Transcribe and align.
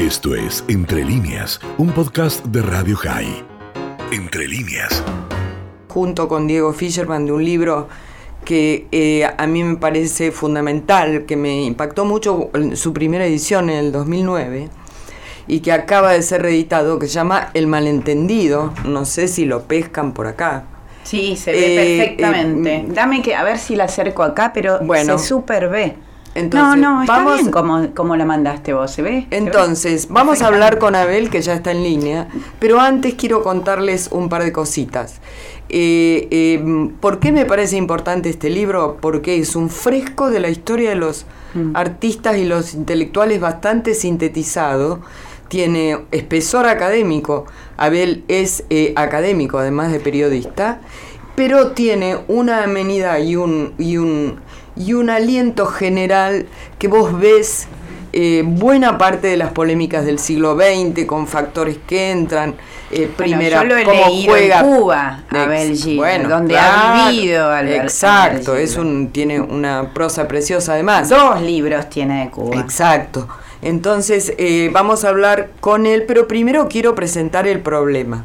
Esto 0.00 0.34
es 0.34 0.64
Entre 0.68 1.04
líneas, 1.04 1.60
un 1.76 1.90
podcast 1.92 2.42
de 2.46 2.62
Radio 2.62 2.96
High. 2.96 3.44
Entre 4.12 4.48
líneas. 4.48 5.02
Junto 5.88 6.26
con 6.26 6.46
Diego 6.46 6.72
Fischerman 6.72 7.26
de 7.26 7.32
un 7.32 7.44
libro 7.44 7.88
que 8.44 8.86
eh, 8.92 9.28
a 9.36 9.46
mí 9.46 9.62
me 9.62 9.76
parece 9.76 10.32
fundamental, 10.32 11.26
que 11.26 11.36
me 11.36 11.64
impactó 11.64 12.04
mucho 12.06 12.50
en 12.54 12.76
su 12.76 12.92
primera 12.94 13.26
edición 13.26 13.68
en 13.68 13.76
el 13.76 13.92
2009 13.92 14.68
y 15.46 15.60
que 15.60 15.72
acaba 15.72 16.12
de 16.12 16.22
ser 16.22 16.42
reeditado, 16.42 16.98
que 16.98 17.06
se 17.06 17.12
llama 17.14 17.50
El 17.54 17.66
malentendido. 17.66 18.72
No 18.86 19.04
sé 19.04 19.28
si 19.28 19.44
lo 19.44 19.64
pescan 19.64 20.12
por 20.14 20.26
acá. 20.26 20.64
Sí, 21.02 21.36
se 21.36 21.52
ve 21.52 21.58
Eh, 21.58 21.98
perfectamente. 21.98 22.74
eh, 22.76 22.86
Dame 22.88 23.20
que 23.22 23.34
a 23.34 23.42
ver 23.42 23.58
si 23.58 23.76
la 23.76 23.84
acerco 23.84 24.22
acá, 24.22 24.52
pero 24.54 24.78
Bueno. 24.80 25.18
se 25.18 25.26
super 25.28 25.68
ve. 25.68 25.96
Entonces, 26.34 26.80
no, 26.80 26.94
no, 26.96 27.00
está 27.02 27.16
vamos- 27.16 27.34
bien 27.40 27.50
como, 27.50 27.94
como 27.94 28.16
la 28.16 28.24
mandaste 28.24 28.72
vos, 28.72 28.90
¿se 28.92 29.02
ve? 29.02 29.26
Entonces, 29.30 30.08
vamos 30.08 30.42
a 30.42 30.46
hablar 30.46 30.78
con 30.78 30.94
Abel, 30.94 31.28
que 31.28 31.42
ya 31.42 31.54
está 31.54 31.72
en 31.72 31.82
línea, 31.82 32.28
pero 32.60 32.80
antes 32.80 33.14
quiero 33.14 33.42
contarles 33.42 34.08
un 34.12 34.28
par 34.28 34.44
de 34.44 34.52
cositas. 34.52 35.20
Eh, 35.68 36.28
eh, 36.30 36.90
¿Por 37.00 37.18
qué 37.20 37.32
me 37.32 37.46
parece 37.46 37.76
importante 37.76 38.28
este 38.30 38.48
libro? 38.50 38.98
Porque 39.00 39.38
es 39.38 39.56
un 39.56 39.70
fresco 39.70 40.30
de 40.30 40.40
la 40.40 40.48
historia 40.50 40.90
de 40.90 40.96
los 40.96 41.26
Mm. 41.52 41.74
artistas 41.74 42.36
y 42.36 42.44
los 42.44 42.74
intelectuales 42.74 43.40
bastante 43.40 43.94
sintetizado. 43.94 45.00
Tiene 45.48 45.98
espesor 46.12 46.66
académico. 46.66 47.46
Abel 47.76 48.22
es 48.28 48.62
eh, 48.70 48.92
académico, 48.94 49.58
además 49.58 49.90
de 49.90 49.98
periodista, 49.98 50.80
pero 51.34 51.72
tiene 51.72 52.18
una 52.28 52.62
amenidad 52.62 53.18
y 53.18 53.34
un, 53.34 53.74
y 53.78 53.96
un, 53.96 54.38
y 54.76 54.92
un 54.94 55.10
aliento 55.10 55.66
general 55.66 56.46
que 56.78 56.88
vos 56.88 57.18
ves 57.18 57.66
eh, 58.12 58.42
buena 58.44 58.98
parte 58.98 59.28
de 59.28 59.36
las 59.36 59.52
polémicas 59.52 60.04
del 60.04 60.18
siglo 60.18 60.56
XX 60.56 61.04
con 61.06 61.26
factores 61.28 61.78
que 61.86 62.10
entran. 62.10 62.54
eh, 62.90 63.02
Bueno, 63.02 63.14
primera, 63.16 63.62
yo 63.62 63.68
lo 63.68 63.76
he 63.76 63.84
cómo 63.84 64.06
leído 64.08 64.32
juega. 64.32 64.60
en 64.60 64.66
Cuba, 64.66 65.24
Abel 65.30 65.76
Gil, 65.76 65.96
bueno, 65.98 66.28
donde 66.28 66.54
claro, 66.54 66.78
ha 67.04 67.10
vivido 67.10 67.50
Albert- 67.52 67.82
Exacto, 67.84 68.56
es 68.56 68.76
un, 68.76 69.10
tiene 69.12 69.40
una 69.40 69.90
prosa 69.94 70.26
preciosa 70.26 70.72
además. 70.72 71.08
Dos 71.08 71.40
libros 71.42 71.88
tiene 71.88 72.24
de 72.24 72.30
Cuba. 72.30 72.58
Exacto. 72.60 73.28
Entonces, 73.62 74.32
eh, 74.38 74.70
vamos 74.72 75.04
a 75.04 75.10
hablar 75.10 75.50
con 75.60 75.84
él, 75.86 76.04
pero 76.08 76.26
primero 76.26 76.66
quiero 76.68 76.94
presentar 76.94 77.46
el 77.46 77.60
problema. 77.60 78.24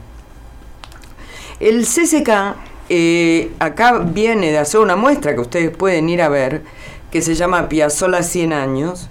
El 1.59 1.86
CCK 1.86 2.56
eh, 2.89 3.52
acá 3.59 4.00
viene 4.00 4.52
de 4.52 4.58
hacer 4.58 4.80
una 4.80 4.95
muestra 4.95 5.33
que 5.33 5.41
ustedes 5.41 5.75
pueden 5.75 6.09
ir 6.09 6.22
a 6.22 6.30
ver, 6.30 6.61
que 7.11 7.22
se 7.22 7.36
llama 7.36 7.69
Piazzola 7.69 8.23
100 8.23 8.53
años, 8.53 9.09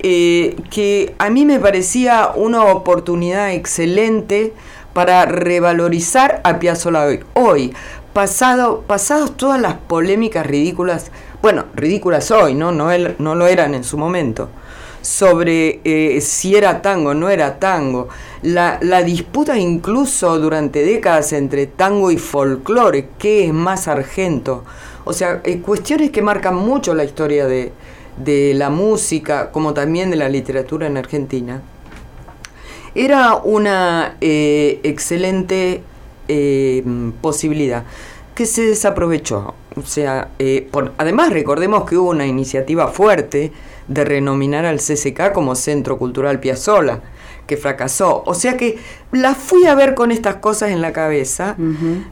eh, 0.00 0.56
que 0.70 1.14
a 1.18 1.30
mí 1.30 1.44
me 1.44 1.60
parecía 1.60 2.30
una 2.34 2.64
oportunidad 2.64 3.52
excelente 3.52 4.52
para 4.92 5.26
revalorizar 5.26 6.40
a 6.44 6.58
Piazzola 6.58 7.04
hoy. 7.04 7.20
Hoy, 7.34 7.74
pasado, 8.12 8.82
pasados 8.86 9.36
todas 9.36 9.60
las 9.60 9.74
polémicas 9.74 10.46
ridículas, 10.46 11.10
bueno, 11.42 11.66
ridículas 11.74 12.30
hoy, 12.30 12.54
¿no? 12.54 12.72
No, 12.72 12.88
no 13.18 13.34
lo 13.34 13.46
eran 13.46 13.74
en 13.74 13.84
su 13.84 13.98
momento, 13.98 14.48
sobre 15.04 15.80
eh, 15.84 16.18
si 16.22 16.56
era 16.56 16.80
tango 16.80 17.10
o 17.10 17.14
no 17.14 17.28
era 17.28 17.58
tango, 17.58 18.08
la, 18.40 18.78
la 18.80 19.02
disputa 19.02 19.58
incluso 19.58 20.38
durante 20.38 20.82
décadas 20.82 21.34
entre 21.34 21.66
tango 21.66 22.10
y 22.10 22.16
folclore, 22.16 23.08
¿qué 23.18 23.44
es 23.46 23.52
más 23.52 23.86
argento? 23.86 24.64
O 25.04 25.12
sea, 25.12 25.42
eh, 25.44 25.58
cuestiones 25.58 26.10
que 26.10 26.22
marcan 26.22 26.56
mucho 26.56 26.94
la 26.94 27.04
historia 27.04 27.46
de, 27.46 27.72
de 28.16 28.54
la 28.54 28.70
música, 28.70 29.50
como 29.50 29.74
también 29.74 30.10
de 30.10 30.16
la 30.16 30.30
literatura 30.30 30.86
en 30.86 30.96
Argentina. 30.96 31.60
Era 32.94 33.34
una 33.34 34.16
eh, 34.22 34.80
excelente 34.84 35.82
posibilidad 37.20 37.84
que 38.34 38.46
se 38.46 38.62
desaprovechó. 38.62 39.52
O 39.76 39.82
sea, 39.82 40.30
además 40.96 41.30
recordemos 41.30 41.84
que 41.84 41.98
hubo 41.98 42.08
una 42.08 42.24
iniciativa 42.24 42.88
fuerte 42.88 43.52
de 43.88 44.04
renominar 44.04 44.64
al 44.64 44.78
CCK 44.78 45.32
como 45.32 45.54
Centro 45.54 45.98
Cultural 45.98 46.40
Piazzola, 46.40 47.00
que 47.46 47.56
fracasó. 47.56 48.22
O 48.26 48.34
sea 48.34 48.56
que 48.56 48.78
la 49.12 49.34
fui 49.34 49.66
a 49.66 49.74
ver 49.74 49.94
con 49.94 50.10
estas 50.10 50.36
cosas 50.36 50.70
en 50.70 50.80
la 50.80 50.92
cabeza. 50.92 51.56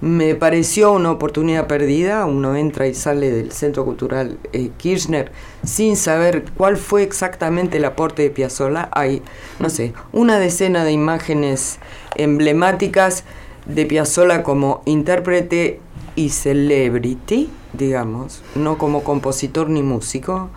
Me 0.00 0.34
pareció 0.34 0.92
una 0.92 1.10
oportunidad 1.10 1.66
perdida. 1.66 2.26
Uno 2.26 2.54
entra 2.54 2.86
y 2.86 2.94
sale 2.94 3.30
del 3.30 3.52
Centro 3.52 3.84
Cultural 3.84 4.38
eh, 4.52 4.70
Kirchner 4.76 5.32
sin 5.64 5.96
saber 5.96 6.44
cuál 6.56 6.76
fue 6.76 7.02
exactamente 7.02 7.78
el 7.78 7.84
aporte 7.84 8.22
de 8.22 8.30
Piazzolla. 8.30 8.88
Hay, 8.92 9.22
no 9.58 9.70
sé, 9.70 9.94
una 10.12 10.38
decena 10.38 10.84
de 10.84 10.92
imágenes 10.92 11.78
emblemáticas 12.16 13.24
de 13.66 13.86
Piazzolla 13.86 14.42
como 14.42 14.82
intérprete 14.84 15.80
y 16.14 16.30
celebrity, 16.30 17.48
digamos, 17.72 18.42
no 18.54 18.76
como 18.76 19.02
compositor 19.02 19.70
ni 19.70 19.82
músico, 19.82 20.50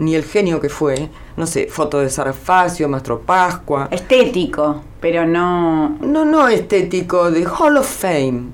ni 0.00 0.14
el 0.14 0.24
genio 0.24 0.60
que 0.60 0.68
fue. 0.68 1.10
No 1.36 1.46
sé, 1.46 1.66
foto 1.66 2.00
de 2.00 2.08
Sarfacio, 2.08 2.88
Mastro 2.88 3.20
Pascua. 3.20 3.88
Estético, 3.90 4.82
pero 5.00 5.26
no... 5.26 5.90
No, 6.00 6.24
no 6.24 6.48
estético, 6.48 7.30
de 7.30 7.46
Hall 7.46 7.76
of 7.76 7.86
Fame. 7.86 8.44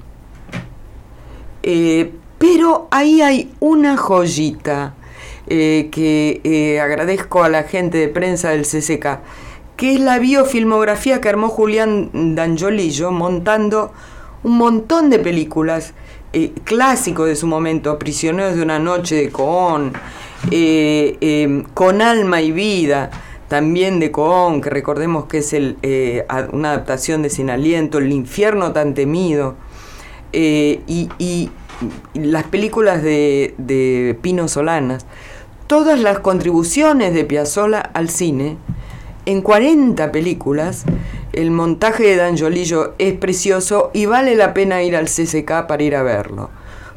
Eh, 1.63 2.13
pero 2.39 2.89
ahí 2.91 3.23
hay 3.23 3.53
una 3.61 3.97
joyita 3.97 4.95
eh, 5.47 5.89
que 5.91 6.41
eh, 6.45 6.81
agradezco 6.81 7.43
a 7.43 7.49
la 7.49 7.63
gente 7.63 7.99
de 7.99 8.09
prensa 8.09 8.51
del 8.51 8.63
CCK, 8.63 9.21
que 9.77 9.95
es 9.95 10.01
la 10.01 10.19
biofilmografía 10.19 11.21
que 11.21 11.29
armó 11.29 11.49
Julián 11.49 12.35
D'Angiolillo 12.35 13.11
montando 13.13 13.93
un 14.43 14.59
montón 14.59 15.11
de 15.11 15.19
películas 15.19 15.95
eh, 16.37 16.53
clásicos 16.65 17.27
de 17.27 17.35
su 17.35 17.47
momento, 17.47 17.99
Prisioneros 17.99 18.57
de 18.57 18.63
una 18.63 18.79
noche 18.79 19.15
de 19.15 19.31
Coón, 19.31 19.95
eh, 20.51 21.17
eh, 21.23 21.65
Con 21.73 22.03
alma 22.03 22.43
y 22.43 22.53
vida, 22.53 23.11
también 23.49 24.01
de 24.01 24.11
Coón, 24.11 24.61
que 24.61 24.69
recordemos 24.69 25.25
que 25.25 25.39
es 25.39 25.55
el, 25.55 25.79
eh, 25.83 26.27
una 26.53 26.73
adaptación 26.73 27.23
de 27.23 27.31
Sin 27.31 27.49
Aliento, 27.49 27.97
El 27.97 28.13
infierno 28.13 28.73
tan 28.73 28.93
temido, 28.93 29.55
eh, 30.35 30.83
y 30.87 31.51
las 32.13 32.45
películas 32.45 33.03
de, 33.03 33.55
de 33.57 34.19
Pino 34.21 34.47
Solanas, 34.47 35.07
todas 35.67 35.99
las 35.99 36.19
contribuciones 36.19 37.15
de 37.15 37.25
Piazzolla 37.25 37.81
al 37.81 38.11
cine, 38.11 38.59
en 39.25 39.41
40 39.41 40.13
películas, 40.13 40.85
el 41.37 41.51
montaje 41.51 42.03
de 42.03 42.17
D'Angiolillo 42.17 42.95
es 42.99 43.15
precioso 43.15 43.91
y 43.93 44.07
vale 44.07 44.35
la 44.35 44.55
pena 44.55 44.83
ir 44.83 44.97
al 44.97 45.07
CCK 45.07 45.67
para 45.69 45.83
ir 45.83 45.95
a 45.95 46.03
verlo, 46.03 46.51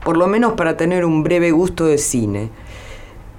por 0.03 0.17
lo 0.17 0.27
menos 0.27 0.53
para 0.53 0.77
tener 0.77 1.05
un 1.05 1.23
breve 1.23 1.51
gusto 1.51 1.85
de 1.85 1.97
cine. 1.97 2.49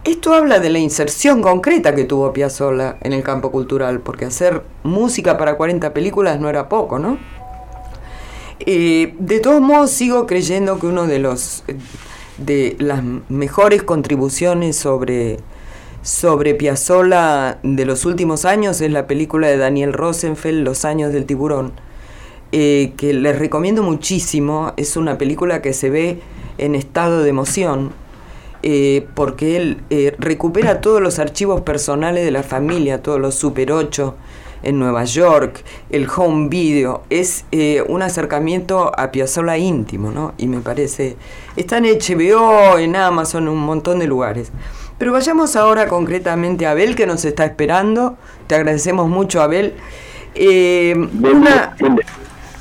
Esto 0.05 0.33
habla 0.35 0.61
de 0.61 0.71
la 0.71 0.79
inserción 0.79 1.43
concreta 1.43 1.95
que 1.95 2.05
tuvo 2.05 2.33
Piazzolla 2.33 2.99
en 3.01 3.13
el 3.13 3.23
campo 3.23 3.51
cultural, 3.51 4.01
porque 4.01 4.27
hacer 4.27 4.63
música 4.83 5.37
para 5.37 5.57
40 5.57 5.93
películas 5.93 6.39
no 6.39 6.49
era 6.49 6.69
poco, 6.69 6.99
¿no? 6.99 7.19
Eh, 8.61 9.15
de 9.19 9.41
todos 9.41 9.61
modos, 9.61 9.91
sigo 9.91 10.27
creyendo 10.27 10.79
que 10.79 10.87
uno 10.87 11.07
de 11.07 11.19
los 11.19 11.65
de 12.37 12.77
las 12.79 13.03
mejores 13.29 13.83
contribuciones 13.83 14.77
sobre, 14.77 15.39
sobre 16.03 16.55
Piazzolla 16.55 17.59
de 17.63 17.85
los 17.85 18.05
últimos 18.05 18.45
años 18.45 18.81
es 18.81 18.91
la 18.91 19.07
película 19.07 19.49
de 19.49 19.57
Daniel 19.57 19.93
Rosenfeld, 19.93 20.65
Los 20.65 20.85
años 20.85 21.13
del 21.13 21.27
tiburón, 21.27 21.73
eh, 22.53 22.93
que 22.97 23.13
les 23.13 23.39
recomiendo 23.39 23.83
muchísimo. 23.83 24.73
Es 24.77 24.97
una 24.97 25.19
película 25.19 25.61
que 25.61 25.73
se 25.73 25.91
ve 25.91 26.21
en 26.59 26.75
estado 26.75 27.23
de 27.23 27.31
emoción, 27.31 27.93
eh, 28.63 29.07
porque 29.15 29.57
él 29.57 29.83
eh, 29.91 30.15
recupera 30.19 30.81
todos 30.81 31.03
los 31.03 31.19
archivos 31.19 31.61
personales 31.63 32.25
de 32.25 32.31
la 32.31 32.43
familia, 32.43 33.03
todos 33.03 33.21
los 33.21 33.35
Super 33.35 33.73
8 33.73 34.17
en 34.63 34.79
Nueva 34.79 35.05
York, 35.05 35.65
el 35.89 36.07
home 36.15 36.49
video, 36.51 37.03
es 37.09 37.47
un 37.89 38.03
acercamiento 38.03 38.93
a 38.95 39.11
Piazzolla 39.11 39.57
íntimo, 39.57 40.11
¿no? 40.11 40.35
Y 40.37 40.49
me 40.49 40.61
parece, 40.61 41.17
está 41.57 41.79
en 41.79 41.85
HBO, 41.85 42.77
en 42.79 42.95
Amazon, 42.95 43.45
en 43.45 43.49
un 43.49 43.61
montón 43.61 44.01
de 44.01 44.07
lugares. 44.07 44.53
Pero 45.01 45.13
vayamos 45.13 45.57
ahora 45.57 45.89
concretamente 45.89 46.67
a 46.67 46.73
Abel, 46.73 46.95
que 46.95 47.07
nos 47.07 47.25
está 47.25 47.47
esperando. 47.47 48.19
Te 48.47 48.55
agradecemos 48.55 49.09
mucho, 49.09 49.41
Abel. 49.41 49.73
Eh, 50.35 50.95
una, 50.95 51.75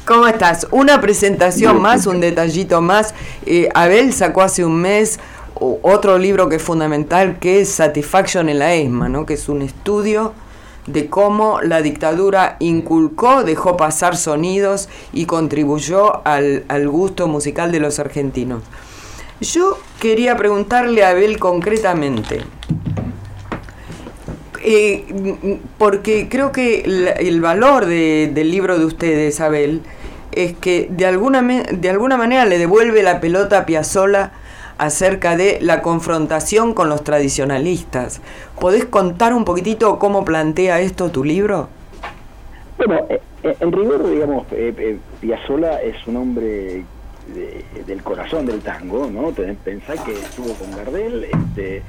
¿Cómo 0.06 0.26
estás? 0.26 0.66
Una 0.72 1.02
presentación 1.02 1.82
más, 1.82 2.08
un 2.08 2.22
detallito 2.22 2.80
más. 2.80 3.14
Eh, 3.46 3.68
Abel 3.76 4.14
sacó 4.14 4.42
hace 4.42 4.64
un 4.64 4.80
mes 4.80 5.20
otro 5.54 6.18
libro 6.18 6.48
que 6.48 6.56
es 6.56 6.64
fundamental, 6.64 7.40
que 7.40 7.60
es 7.60 7.68
Satisfaction 7.74 8.48
en 8.48 8.60
la 8.60 8.74
ESMA, 8.74 9.10
¿no? 9.10 9.26
que 9.26 9.34
es 9.34 9.50
un 9.50 9.62
estudio 9.62 10.32
de 10.88 11.10
cómo 11.10 11.60
la 11.62 11.82
dictadura 11.82 12.56
inculcó, 12.60 13.44
dejó 13.44 13.76
pasar 13.76 14.16
sonidos 14.16 14.88
y 15.12 15.26
contribuyó 15.26 16.26
al, 16.26 16.64
al 16.70 16.88
gusto 16.88 17.28
musical 17.28 17.74
de 17.74 17.82
los 17.82 18.00
argentinos. 18.00 18.64
Yo 19.42 19.78
quería 20.00 20.36
preguntarle 20.36 21.04
a 21.04 21.10
Abel 21.10 21.40
concretamente, 21.40 22.42
Eh, 24.62 25.06
porque 25.78 26.28
creo 26.30 26.52
que 26.52 26.82
el 27.20 27.42
valor 27.42 27.86
del 27.86 28.52
libro 28.52 28.78
de 28.78 28.86
ustedes, 28.86 29.40
Abel, 29.40 29.82
es 30.34 30.56
que 30.58 30.88
de 30.92 31.06
alguna, 31.06 31.42
de 31.42 31.90
alguna 31.90 32.18
manera 32.18 32.46
le 32.46 32.58
devuelve 32.58 33.02
la 33.02 33.20
pelota 33.22 33.60
a 33.60 33.66
Piazzolla 33.66 34.32
acerca 34.78 35.36
de 35.38 35.60
la 35.62 35.82
confrontación 35.82 36.74
con 36.74 36.90
los 36.90 37.04
tradicionalistas. 37.04 38.22
¿Podés 38.60 38.86
contar 38.86 39.34
un 39.34 39.46
poquitito 39.46 39.98
cómo 39.98 40.24
plantea 40.24 40.82
esto 40.82 41.10
tu 41.10 41.24
libro? 41.24 41.70
Bueno, 42.78 43.06
eh, 43.10 43.22
eh, 43.44 43.56
en 43.60 43.72
rigor, 43.72 44.10
digamos, 44.10 44.46
eh, 44.52 44.98
Piazzolla 45.22 45.82
es 45.82 45.96
un 46.06 46.18
hombre 46.18 46.84
del 47.86 48.04
corazón 48.04 48.46
del 48.46 48.62
tango, 48.62 49.10
¿no? 49.10 49.32
Pensá 49.32 50.04
que 50.04 50.14
estuvo 50.14 50.54
con 50.56 50.72
Gardel, 50.76 51.26
este, 51.26 51.82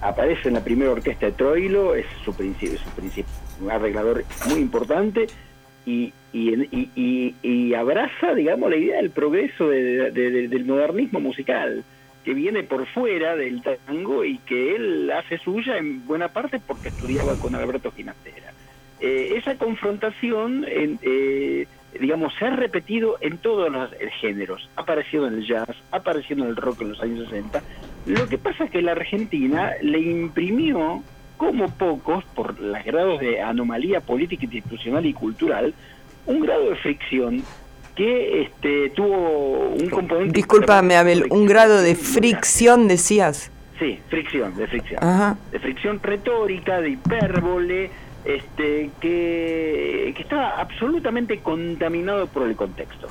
aparece 0.00 0.48
en 0.48 0.54
la 0.54 0.64
primera 0.64 0.90
orquesta 0.90 1.26
de 1.26 1.32
Troilo, 1.32 1.94
es 1.94 2.06
su, 2.24 2.34
principio, 2.34 2.78
su 2.78 3.64
un 3.64 3.70
arreglador 3.70 4.24
muy 4.48 4.60
importante 4.60 5.26
y, 5.86 6.12
abraza, 7.74 8.34
digamos, 8.34 8.70
la 8.70 8.76
idea 8.76 8.96
del 8.96 9.10
progreso 9.10 9.68
del 9.68 10.64
modernismo 10.64 11.20
musical 11.20 11.84
que 12.24 12.32
viene 12.32 12.62
por 12.62 12.86
fuera 12.86 13.36
del 13.36 13.62
tango 13.62 14.24
y 14.24 14.38
que 14.38 14.74
él 14.74 15.10
hace 15.10 15.38
suya 15.38 15.76
en 15.76 16.06
buena 16.06 16.28
parte 16.28 16.58
porque 16.58 16.88
estudiaba 16.88 17.34
con 17.34 17.54
Alberto 17.54 17.92
Ginastera. 17.92 18.52
Eh, 19.00 19.34
esa 19.36 19.56
confrontación, 19.56 20.64
eh, 20.66 21.66
digamos, 22.00 22.32
se 22.38 22.46
ha 22.46 22.50
repetido 22.50 23.16
en 23.20 23.38
todos 23.38 23.70
los 23.70 23.90
géneros. 24.20 24.68
Ha 24.76 24.82
aparecido 24.82 25.26
en 25.26 25.34
el 25.34 25.46
jazz, 25.46 25.68
ha 25.90 25.96
aparecido 25.96 26.44
en 26.44 26.50
el 26.50 26.56
rock 26.56 26.82
en 26.82 26.90
los 26.90 27.00
años 27.00 27.28
60. 27.28 27.62
Lo 28.06 28.28
que 28.28 28.38
pasa 28.38 28.64
es 28.64 28.70
que 28.70 28.82
la 28.82 28.92
Argentina 28.92 29.72
le 29.80 29.98
imprimió, 30.00 31.02
como 31.36 31.70
pocos, 31.70 32.24
por 32.34 32.58
los 32.60 32.84
grados 32.84 33.20
de 33.20 33.40
anomalía 33.40 34.00
política, 34.00 34.44
institucional 34.44 35.06
y 35.06 35.14
cultural, 35.14 35.74
un 36.26 36.40
grado 36.40 36.70
de 36.70 36.76
fricción 36.76 37.42
que 37.94 38.42
este, 38.42 38.90
tuvo 38.90 39.70
un 39.70 39.88
componente... 39.88 40.32
Discúlpame, 40.32 40.96
Abel, 40.96 41.26
un 41.30 41.46
grado 41.46 41.80
de 41.80 41.94
fricción, 41.94 42.88
decías. 42.88 43.50
Sí, 43.78 43.98
fricción, 44.08 44.56
de 44.56 44.66
fricción. 44.66 45.00
De 45.50 45.58
fricción 45.58 46.00
retórica, 46.02 46.80
de 46.80 46.90
hipérbole, 46.90 47.90
este, 48.24 48.90
que, 49.00 50.12
que 50.16 50.22
estaba 50.22 50.60
absolutamente 50.60 51.40
contaminado 51.40 52.26
por 52.26 52.48
el 52.48 52.56
contexto. 52.56 53.08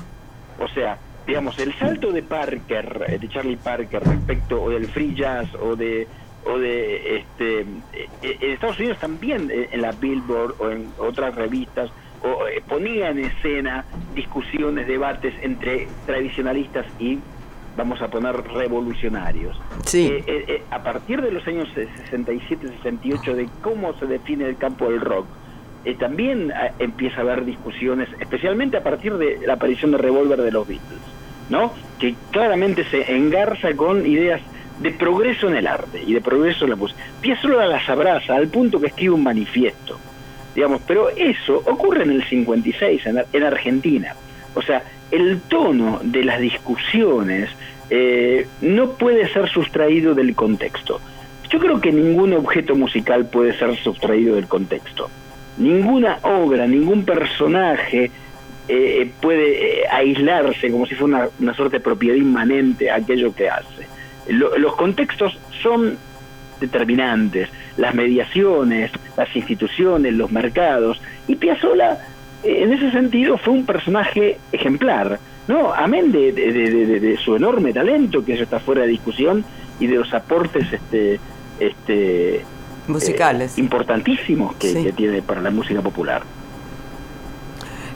O 0.58 0.68
sea, 0.68 0.98
digamos, 1.26 1.58
el 1.58 1.72
salto 1.74 2.12
de 2.12 2.22
Parker, 2.22 3.04
eh, 3.08 3.18
de 3.18 3.28
Charlie 3.28 3.56
Parker, 3.56 4.02
respecto 4.02 4.62
o 4.62 4.70
del 4.70 4.86
free 4.86 5.14
jazz 5.14 5.48
o 5.54 5.76
de 5.76 6.06
o 6.46 6.58
de 6.58 7.16
este 7.16 7.60
eh, 7.60 8.08
eh, 8.22 8.38
en 8.40 8.50
Estados 8.50 8.78
Unidos 8.78 8.98
también 8.98 9.50
en 9.50 9.80
la 9.80 9.92
Billboard 9.92 10.54
o 10.58 10.70
en 10.70 10.92
otras 10.98 11.34
revistas 11.34 11.90
eh, 12.24 12.62
ponía 12.66 13.10
en 13.10 13.18
escena 13.18 13.84
discusiones, 14.14 14.86
debates 14.86 15.34
entre 15.42 15.86
tradicionalistas 16.06 16.86
y 16.98 17.18
vamos 17.76 18.00
a 18.02 18.08
poner 18.08 18.36
revolucionarios. 18.36 19.58
Sí. 19.84 20.06
Eh, 20.06 20.24
eh, 20.26 20.62
a 20.70 20.82
partir 20.82 21.22
de 21.22 21.30
los 21.30 21.46
años 21.46 21.68
67-68 21.74 23.34
de 23.34 23.48
cómo 23.62 23.94
se 23.94 24.06
define 24.06 24.46
el 24.46 24.56
campo 24.56 24.90
del 24.90 25.00
rock, 25.00 25.26
también 25.98 26.50
empieza 26.78 27.18
a 27.18 27.20
haber 27.20 27.44
discusiones, 27.44 28.08
especialmente 28.18 28.78
a 28.78 28.82
partir 28.82 29.18
de 29.18 29.40
la 29.46 29.54
aparición 29.54 29.90
de 29.90 29.98
Revolver 29.98 30.40
de 30.40 30.50
los 30.50 30.66
Beatles, 30.66 30.98
¿no? 31.50 31.74
Que 31.98 32.14
claramente 32.30 32.84
se 32.84 33.14
engarza 33.14 33.74
con 33.76 34.06
ideas 34.06 34.40
de 34.80 34.92
progreso 34.92 35.46
en 35.46 35.56
el 35.56 35.66
arte 35.66 36.02
y 36.02 36.14
de 36.14 36.22
progreso 36.22 36.64
en 36.64 36.70
la 36.70 36.76
música. 36.76 37.02
Piazzolla 37.20 37.66
las 37.66 37.86
abraza 37.86 38.34
al 38.34 38.48
punto 38.48 38.80
que 38.80 38.86
escribe 38.86 39.12
un 39.12 39.24
manifiesto 39.24 39.98
digamos, 40.54 40.80
pero 40.86 41.10
eso 41.10 41.62
ocurre 41.66 42.04
en 42.04 42.12
el 42.12 42.24
56 42.24 43.02
en, 43.32 43.42
Argentina. 43.42 44.14
O 44.54 44.62
sea, 44.62 44.82
el 45.10 45.40
tono 45.42 46.00
de 46.02 46.24
las 46.24 46.40
discusiones 46.40 47.50
eh, 47.90 48.46
no 48.60 48.92
puede 48.92 49.28
ser 49.32 49.48
sustraído 49.48 50.14
del 50.14 50.34
contexto. 50.34 51.00
Yo 51.50 51.58
creo 51.58 51.80
que 51.80 51.92
ningún 51.92 52.32
objeto 52.32 52.74
musical 52.74 53.26
puede 53.26 53.56
ser 53.58 53.76
sustraído 53.76 54.36
del 54.36 54.48
contexto. 54.48 55.10
Ninguna 55.58 56.18
obra, 56.22 56.66
ningún 56.66 57.04
personaje 57.04 58.10
eh, 58.66 59.10
puede 59.20 59.82
eh, 59.82 59.88
aislarse 59.90 60.70
como 60.70 60.86
si 60.86 60.94
fuera 60.94 61.28
una, 61.38 61.54
suerte 61.54 61.76
de 61.76 61.84
propiedad 61.84 62.16
inmanente 62.16 62.90
a 62.90 62.96
aquello 62.96 63.34
que 63.34 63.48
hace. 63.48 63.86
los 64.26 64.74
contextos 64.74 65.38
son 65.62 65.98
determinantes, 66.60 67.48
las 67.76 67.94
mediaciones, 67.94 68.90
las 69.16 69.34
instituciones, 69.36 70.14
los 70.14 70.30
mercados, 70.32 71.00
y 71.28 71.36
Piazzolla 71.36 71.98
en 72.44 72.72
ese 72.72 72.90
sentido 72.90 73.38
fue 73.38 73.54
un 73.54 73.66
personaje 73.66 74.38
ejemplar, 74.52 75.18
¿no? 75.48 75.72
Amén 75.72 76.12
de, 76.12 76.32
de, 76.32 77.16
su 77.16 77.36
enorme 77.36 77.72
talento, 77.72 78.24
que 78.24 78.34
eso 78.34 78.44
está 78.44 78.60
fuera 78.60 78.82
de 78.82 78.88
discusión, 78.88 79.44
y 79.80 79.86
de 79.86 79.96
los 79.96 80.12
aportes 80.14 80.72
este, 80.72 81.18
este, 81.58 82.44
musicales 82.86 83.56
eh, 83.56 83.60
importantísimos 83.60 84.54
que, 84.56 84.92
tiene 84.92 85.22
para 85.22 85.40
la 85.40 85.50
música 85.50 85.80
popular. 85.80 86.22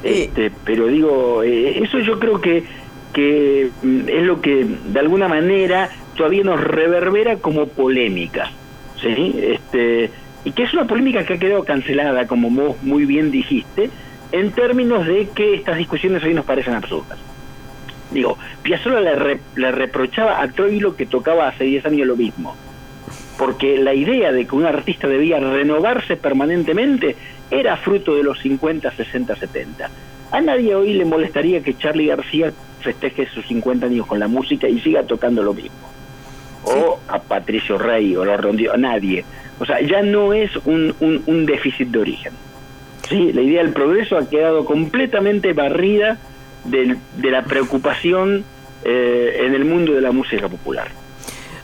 Este, 0.02 0.52
pero 0.64 0.86
digo, 0.86 1.42
eh, 1.42 1.82
eso 1.82 1.98
yo 1.98 2.18
creo 2.18 2.40
que, 2.40 2.64
que 3.12 3.70
mm, 3.82 4.08
es 4.08 4.22
lo 4.22 4.40
que 4.40 4.64
de 4.64 5.00
alguna 5.00 5.28
manera 5.28 5.90
todavía 6.16 6.44
nos 6.44 6.60
reverbera 6.60 7.36
como 7.36 7.66
polémica, 7.66 8.50
¿sí? 9.00 9.38
Este, 9.40 10.10
y 10.44 10.52
que 10.52 10.62
es 10.62 10.72
una 10.72 10.86
polémica 10.86 11.24
que 11.24 11.34
ha 11.34 11.38
quedado 11.38 11.64
cancelada, 11.64 12.26
como 12.26 12.50
vos 12.50 12.76
muy 12.82 13.04
bien 13.04 13.30
dijiste, 13.30 13.90
en 14.32 14.52
términos 14.52 15.06
de 15.06 15.28
que 15.28 15.54
estas 15.54 15.76
discusiones 15.76 16.22
hoy 16.22 16.34
nos 16.34 16.44
parecen 16.44 16.74
absurdas. 16.74 17.18
Digo, 18.10 18.38
Piazzolla 18.62 19.00
le, 19.00 19.40
le 19.56 19.72
reprochaba 19.72 20.40
a 20.40 20.48
Troilo 20.48 20.96
que 20.96 21.06
tocaba 21.06 21.48
hace 21.48 21.64
10 21.64 21.86
años 21.86 22.06
lo 22.06 22.16
mismo, 22.16 22.56
porque 23.36 23.78
la 23.78 23.94
idea 23.94 24.32
de 24.32 24.46
que 24.46 24.56
un 24.56 24.66
artista 24.66 25.06
debía 25.06 25.38
renovarse 25.38 26.16
permanentemente 26.16 27.16
era 27.50 27.76
fruto 27.76 28.14
de 28.14 28.22
los 28.22 28.38
50, 28.40 28.90
60, 28.90 29.36
70. 29.36 29.90
A 30.30 30.40
nadie 30.40 30.74
hoy 30.74 30.94
le 30.94 31.04
molestaría 31.04 31.62
que 31.62 31.76
Charlie 31.76 32.06
García 32.06 32.52
festeje 32.80 33.26
sus 33.26 33.46
50 33.46 33.86
años 33.86 34.06
con 34.06 34.18
la 34.18 34.28
música 34.28 34.68
y 34.68 34.80
siga 34.80 35.02
tocando 35.02 35.42
lo 35.42 35.54
mismo 35.54 35.88
o 36.64 37.00
a 37.08 37.18
Patricio 37.18 37.78
Rey 37.78 38.16
o 38.16 38.24
lo 38.24 38.36
rondió, 38.36 38.74
a 38.74 38.76
nadie. 38.76 39.24
O 39.58 39.64
sea, 39.64 39.80
ya 39.80 40.02
no 40.02 40.32
es 40.32 40.54
un, 40.64 40.94
un, 41.00 41.46
déficit 41.46 41.88
de 41.88 41.98
origen. 41.98 42.32
Sí, 43.08 43.32
la 43.32 43.40
idea 43.40 43.62
del 43.62 43.72
progreso 43.72 44.16
ha 44.16 44.28
quedado 44.28 44.64
completamente 44.64 45.52
barrida 45.52 46.18
de 46.64 47.30
la 47.30 47.44
preocupación 47.44 48.44
eh, 48.84 49.44
en 49.44 49.54
el 49.54 49.64
mundo 49.64 49.92
de 49.92 50.00
la 50.00 50.12
música 50.12 50.48
popular. 50.48 50.88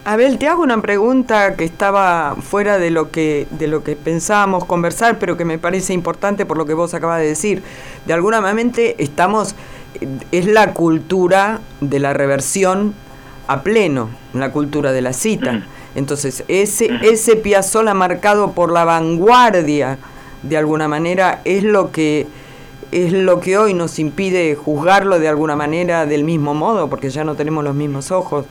Abel, 0.04 0.36
te 0.36 0.48
hago 0.48 0.62
una 0.62 0.82
pregunta 0.82 1.56
que 1.56 1.64
estaba 1.64 2.36
fuera 2.36 2.78
de 2.78 2.90
lo 2.90 3.10
que 3.10 3.46
de 3.50 3.68
lo 3.68 3.82
que 3.82 3.96
pensábamos 3.96 4.64
conversar, 4.66 5.18
pero 5.18 5.36
que 5.36 5.46
me 5.46 5.58
parece 5.58 5.94
importante 5.94 6.44
por 6.44 6.58
lo 6.58 6.66
que 6.66 6.74
vos 6.74 6.92
acabas 6.92 7.20
de 7.20 7.26
decir. 7.26 7.62
De 8.04 8.12
alguna 8.12 8.42
manera 8.42 8.70
estamos 8.98 9.54
es 10.32 10.46
la 10.46 10.74
cultura 10.74 11.60
de 11.80 12.00
la 12.00 12.12
reversión 12.12 12.94
a 13.46 13.62
pleno 13.62 14.10
en 14.32 14.40
la 14.40 14.52
cultura 14.52 14.92
de 14.92 15.02
la 15.02 15.12
cita. 15.12 15.62
Entonces, 15.94 16.44
ese, 16.48 16.90
ese 17.02 17.36
Piazzolla 17.36 17.94
marcado 17.94 18.52
por 18.52 18.72
la 18.72 18.84
vanguardia, 18.84 19.98
de 20.48 20.56
alguna 20.56 20.88
manera, 20.88 21.40
es 21.44 21.62
lo 21.62 21.90
que 21.90 22.26
es 22.92 23.12
lo 23.12 23.40
que 23.40 23.58
hoy 23.58 23.74
nos 23.74 23.98
impide 23.98 24.54
juzgarlo 24.54 25.18
de 25.18 25.26
alguna 25.26 25.56
manera 25.56 26.06
del 26.06 26.22
mismo 26.22 26.54
modo, 26.54 26.88
porque 26.88 27.10
ya 27.10 27.24
no 27.24 27.34
tenemos 27.34 27.64
los 27.64 27.74
mismos 27.74 28.12
ojos. 28.12 28.46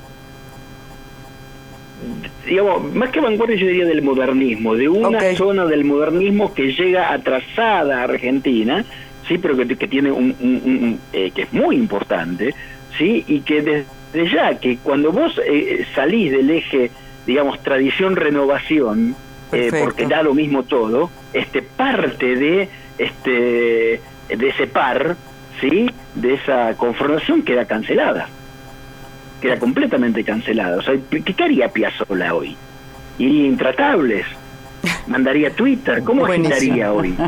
Digamos, 2.46 2.94
más 2.94 3.10
que 3.12 3.22
vanguardia 3.22 3.56
yo 3.56 3.68
diría 3.68 3.86
del 3.86 4.02
modernismo, 4.02 4.76
de 4.76 4.90
una 4.90 5.34
zona 5.36 5.66
del 5.66 5.86
modernismo 5.86 6.54
que 6.54 6.74
llega 6.74 7.14
atrasada 7.14 8.02
a 8.02 8.04
Argentina, 8.04 8.84
sí, 9.28 9.38
pero 9.38 9.56
que, 9.56 9.66
que 9.78 9.88
tiene 9.88 10.12
un, 10.12 11.00
eh, 11.14 11.32
que 11.32 11.44
es 11.44 11.54
muy 11.54 11.78
importante, 11.78 12.54
sí, 12.98 13.24
y 13.26 13.40
que 13.42 13.62
desde 13.62 13.86
de 14.14 14.30
ya 14.30 14.60
que 14.60 14.78
cuando 14.78 15.12
vos 15.12 15.40
eh, 15.46 15.86
salís 15.96 16.32
del 16.32 16.50
eje, 16.50 16.92
digamos, 17.26 17.62
tradición-renovación, 17.64 19.16
eh, 19.54 19.70
porque 19.84 20.08
da 20.08 20.24
lo 20.24 20.34
mismo 20.34 20.64
todo, 20.64 21.10
este 21.34 21.62
parte 21.62 22.36
de 22.36 22.70
este 22.98 24.02
de 24.30 24.50
ese 24.50 24.68
par, 24.68 25.16
¿sí? 25.60 25.90
de 26.16 26.36
esa 26.36 26.76
confrontación 26.76 27.42
queda 27.44 27.66
cancelada. 27.66 28.28
Queda 29.42 29.58
completamente 29.58 30.24
cancelada. 30.24 30.78
O 30.78 30.82
sea, 30.82 30.96
¿qué 31.10 31.44
haría 31.44 31.68
Piazzolla 31.70 32.34
hoy? 32.34 32.56
Iría 33.18 33.48
intratables. 33.48 34.26
Mandaría 35.08 35.52
Twitter. 35.52 36.04
¿Cómo 36.04 36.26
agitaría 36.32 36.92
hoy? 36.92 37.16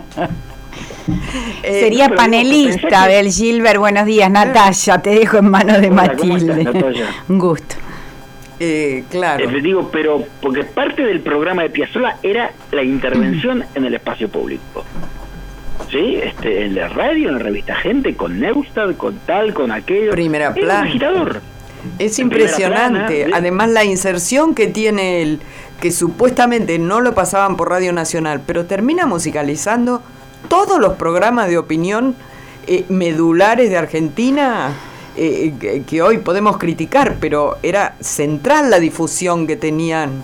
Eh, 1.64 1.80
Sería 1.82 2.10
panelista, 2.10 3.04
Abel 3.04 3.32
Gilbert. 3.32 3.78
Buenos 3.78 4.06
días, 4.06 4.30
Natalia. 4.30 5.02
Te 5.02 5.12
dejo 5.12 5.38
en 5.38 5.50
manos 5.50 5.80
de 5.80 5.90
Matilde. 5.90 7.04
Un 7.30 7.40
gusto. 7.40 7.76
Eh, 8.60 9.04
claro. 9.10 9.50
Eh, 9.50 9.62
digo, 9.62 9.90
pero 9.92 10.24
porque 10.42 10.64
parte 10.64 11.04
del 11.04 11.22
programa 11.22 11.64
de 11.64 11.70
Piazzolla 11.70 12.18
era 12.24 12.52
la 12.72 12.84
intervención 12.84 13.64
en 13.76 13.86
el 13.86 13.94
espacio 13.94 14.30
público. 14.30 14.84
¿Sí? 15.92 16.18
Este, 16.22 16.66
en 16.66 16.76
la 16.76 16.88
radio, 16.88 17.30
en 17.30 17.36
la 17.36 17.44
revista 17.44 17.76
Gente, 17.76 18.16
con 18.16 18.40
Neustad, 18.40 18.96
con 18.96 19.20
tal, 19.20 19.54
con 19.54 19.72
aquello. 19.72 20.12
Primera 20.12 20.54
plana. 20.54 20.90
Es 22.00 22.18
impresionante. 22.18 23.28
Además, 23.34 23.70
la 23.70 23.84
inserción 23.84 24.56
que 24.56 24.68
tiene 24.68 25.22
él, 25.22 25.40
que 25.80 25.92
supuestamente 25.92 26.80
no 26.80 27.02
lo 27.02 27.14
pasaban 27.14 27.58
por 27.58 27.70
Radio 27.70 27.94
Nacional, 27.94 28.42
pero 28.46 28.66
termina 28.66 29.06
musicalizando 29.06 30.02
todos 30.48 30.80
los 30.80 30.94
programas 30.94 31.50
de 31.50 31.58
opinión 31.58 32.16
eh, 32.68 32.86
medulares 32.90 33.70
de 33.70 33.78
Argentina 33.78 34.74
eh, 35.18 35.84
que, 35.88 36.02
hoy 36.02 36.18
podemos 36.20 36.58
criticar, 36.58 37.18
pero 37.20 37.58
era 37.64 37.96
central 38.00 38.70
la 38.70 38.80
difusión 38.80 39.48
que 39.48 39.56
tenían, 39.56 40.24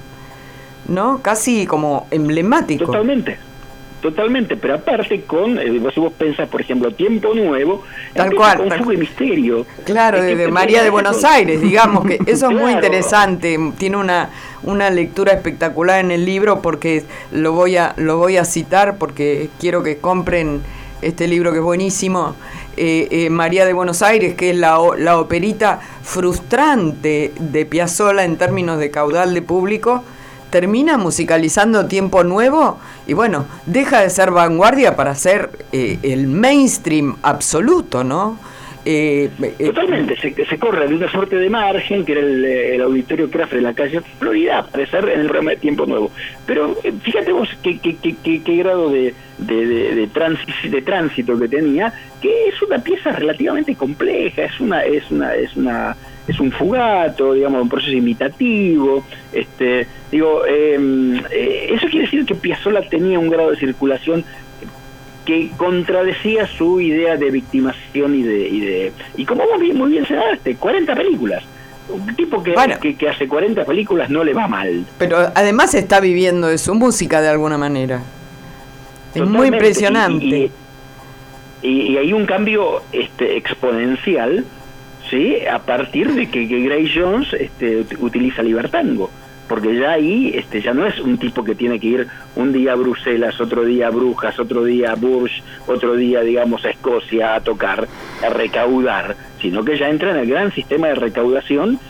¿no? 0.88 1.22
Casi 1.22 1.66
como 1.66 2.08
emblemático. 2.12 2.86
Totalmente. 2.86 3.38
Totalmente, 4.02 4.58
pero 4.58 4.74
aparte 4.74 5.22
con, 5.22 5.60
eh, 5.60 5.78
vos, 5.78 5.94
vos 5.96 6.12
pensás, 6.14 6.50
por 6.50 6.60
ejemplo, 6.60 6.92
Tiempo 6.92 7.36
Nuevo, 7.36 7.84
tal 8.16 8.34
cual, 8.34 8.58
con 8.58 8.72
Fuga 8.72 8.96
y 8.96 8.98
Misterio. 8.98 9.64
Claro, 9.86 10.24
de, 10.24 10.48
María 10.48 10.82
de 10.82 10.90
Buenos 10.90 11.24
Aires, 11.24 11.62
digamos, 11.62 12.06
que 12.06 12.18
eso 12.26 12.50
es 12.50 12.58
muy 12.58 12.72
interesante, 12.72 13.60
tiene 13.78 13.98
una, 13.98 14.32
una 14.64 14.90
lectura 14.90 15.34
espectacular 15.34 16.00
en 16.00 16.10
el 16.10 16.26
libro 16.26 16.64
porque 16.64 17.04
lo 17.32 17.52
voy 17.52 17.78
a, 17.78 17.94
lo 17.98 18.18
voy 18.18 18.38
a 18.38 18.46
citar 18.46 18.98
porque 18.98 19.50
quiero 19.60 19.84
que 19.84 20.00
compren 20.00 20.64
este 21.04 21.28
libro 21.28 21.52
que 21.52 21.60
es 21.60 21.64
buenísimo, 21.64 22.36
eh, 22.78 23.08
eh, 23.12 23.30
María 23.30 23.66
de 23.66 23.74
Buenos 23.74 24.02
Aires, 24.02 24.36
que 24.36 24.52
es 24.52 24.56
la, 24.56 24.80
la 24.98 25.20
operita 25.20 25.80
frustrante 26.04 27.34
de 27.40 27.66
Piazzolla 27.66 28.24
en 28.24 28.38
términos 28.38 28.80
de 28.80 28.92
caudal 28.92 29.34
de 29.34 29.42
público, 29.42 30.04
termina 30.52 30.98
musicalizando 30.98 31.88
Tiempo 31.88 32.24
Nuevo 32.24 32.78
y 33.08 33.14
bueno, 33.14 33.46
deja 33.66 34.02
de 34.02 34.10
ser 34.10 34.32
vanguardia 34.32 34.96
para 34.96 35.16
ser 35.16 35.66
eh, 35.72 35.98
el 36.04 36.28
mainstream 36.28 37.18
absoluto, 37.24 38.04
¿no? 38.04 38.38
Eh, 38.84 39.30
eh, 39.42 39.66
Totalmente, 39.66 40.16
se, 40.18 40.58
corre 40.58 40.88
de 40.88 40.96
una 40.96 41.12
suerte 41.12 41.36
de 41.36 41.50
margen, 41.50 42.04
que 42.04 42.14
era 42.14 42.22
el, 42.22 42.82
auditorio 42.82 43.30
Craft 43.30 43.54
de 43.54 43.62
la 43.62 43.74
calle 43.74 44.02
Florida, 44.18 44.66
a 44.74 44.86
ser 44.88 45.08
en 45.10 45.20
el 45.22 45.28
programa 45.28 45.52
de 45.52 45.58
Tiempo 45.58 45.86
Nuevo. 45.86 46.12
Pero 46.48 46.76
fíjate 47.04 47.32
vos 47.32 47.48
qué, 47.62 47.78
qué, 47.80 48.56
grado 48.58 48.90
de, 48.90 49.14
de, 49.38 49.66
de, 49.68 50.08
de, 50.70 50.82
tránsito 50.82 51.40
que 51.40 51.48
tenía, 51.48 51.94
que 52.22 52.48
es 52.48 52.60
una 52.62 52.80
pieza 52.80 53.12
relativamente 53.12 53.76
compleja, 53.76 54.46
es 54.46 54.60
una, 54.60 54.84
es 54.84 55.10
una, 55.12 55.36
es 55.36 55.56
una 55.56 55.96
es 56.28 56.40
un 56.40 56.52
fugato, 56.52 57.34
digamos, 57.34 57.64
un 57.64 57.70
proceso 57.70 57.94
imitativo. 57.94 59.04
Este, 59.34 59.88
digo, 60.12 60.46
em, 60.46 61.18
eh, 61.32 61.70
eso 61.72 61.88
quiere 61.88 62.06
decir 62.06 62.26
que 62.26 62.36
Piazzolla 62.36 62.88
tenía 62.90 63.20
un 63.20 63.30
grado 63.30 63.52
de 63.52 63.58
circulación 63.58 64.24
que 65.26 65.52
contradecía 65.58 66.48
su 66.48 66.82
idea 66.82 67.18
de 67.18 67.32
victimación 67.32 68.16
y 68.16 68.24
de... 68.24 68.48
Y, 68.48 68.60
de, 68.62 68.94
y 69.18 69.26
como 69.26 69.44
vos 69.46 69.60
muy 69.74 69.92
bien 69.92 70.06
señalaste, 70.06 70.56
40 70.56 70.96
películas. 70.96 71.44
Un 71.90 72.16
tipo 72.16 72.42
que, 72.42 72.96
que, 72.98 73.10
hace 73.10 73.28
40 73.28 73.66
películas 73.66 74.10
no 74.10 74.24
le 74.24 74.34
va 74.34 74.48
mal. 74.48 74.86
Pero 74.98 75.18
además 75.36 75.74
está 75.74 76.00
viviendo 76.00 76.48
de 76.48 76.58
su 76.58 76.74
música 76.74 77.22
de 77.22 77.30
alguna 77.30 77.58
manera. 77.58 78.02
Es 79.14 79.26
muy 79.26 79.48
impresionante. 79.48 80.52
Y, 81.62 81.98
hay 81.98 82.14
un 82.14 82.26
cambio 82.26 82.82
este, 82.92 83.36
exponencial 83.38 84.46
¿sí? 85.10 85.46
a 85.46 85.60
partir 85.60 86.14
de 86.14 86.30
que, 86.30 86.48
que 86.48 86.62
Gray 86.62 86.90
Jones 86.94 87.34
este, 87.34 87.86
utiliza 88.00 88.42
Libertango 88.42 89.12
porque 89.52 89.78
ya 89.78 89.92
ahí 89.92 90.32
este, 90.34 90.62
ya 90.62 90.74
no 90.74 90.88
es 90.88 90.98
un 91.02 91.18
tipo 91.18 91.44
que 91.44 91.56
tiene 91.56 91.78
que 91.78 91.88
ir 91.88 92.08
un 92.38 92.54
día 92.54 92.72
a 92.72 92.76
Bruselas, 92.76 93.42
otro 93.42 93.66
día 93.66 93.88
a 93.88 93.90
Brujas, 93.90 94.40
otro 94.40 94.64
día 94.64 94.94
a 94.94 94.96
Bourges, 94.96 95.44
otro 95.68 95.98
día, 95.98 96.22
digamos, 96.22 96.64
a 96.64 96.70
Escocia 96.70 97.36
a 97.36 97.42
tocar, 97.42 97.86
a 98.26 98.30
recaudar, 98.30 99.18
sino 99.42 99.66
que 99.66 99.78
ya 99.78 99.90
entra 99.90 100.12
en 100.12 100.18
el 100.20 100.28
gran 100.30 100.54
sistema 100.54 100.88
de 100.88 100.96
recaudación 100.96 101.82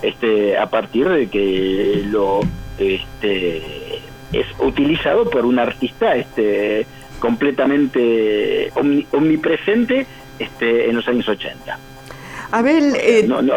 este, 0.00 0.56
a 0.56 0.70
partir 0.70 1.10
de 1.10 1.28
que 1.28 2.04
lo 2.10 2.40
este, 2.78 3.98
es 4.32 4.46
utilizado 4.58 5.28
por 5.28 5.44
un 5.44 5.58
artista 5.58 6.16
este, 6.16 6.86
completamente 7.18 8.72
omnipresente 9.12 10.06
este, 10.38 10.88
en 10.88 10.96
los 10.96 11.06
años 11.06 11.28
80. 11.28 11.78
Abel, 12.52 12.94
eh, 12.96 13.26
no, 13.28 13.42
no, 13.42 13.56